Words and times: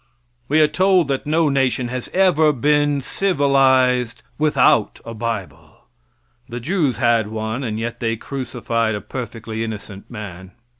We 0.47 0.59
are 0.61 0.67
told 0.67 1.09
that 1.09 1.27
no 1.27 1.47
nation 1.47 1.89
has 1.89 2.07
ever 2.11 2.51
been 2.51 3.01
civilized 3.01 4.23
without 4.39 4.99
a 5.05 5.13
bible. 5.13 5.83
The 6.49 6.59
Jews 6.59 6.97
had 6.97 7.27
one, 7.27 7.63
and 7.63 7.79
yet 7.79 7.99
they 7.99 8.15
crucified 8.15 8.95
a 8.95 9.01
perfectly 9.01 9.63
innocent 9.63 10.09
man. 10.09 10.53